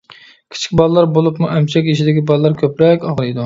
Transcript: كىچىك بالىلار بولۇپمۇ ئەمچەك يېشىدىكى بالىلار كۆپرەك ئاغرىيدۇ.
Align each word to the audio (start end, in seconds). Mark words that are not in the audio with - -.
كىچىك 0.55 0.71
بالىلار 0.79 1.09
بولۇپمۇ 1.17 1.51
ئەمچەك 1.57 1.93
يېشىدىكى 1.93 2.27
بالىلار 2.33 2.57
كۆپرەك 2.65 3.07
ئاغرىيدۇ. 3.11 3.39